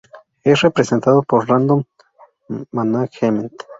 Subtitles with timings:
[0.43, 1.83] Es representado por Random
[2.71, 3.53] Management.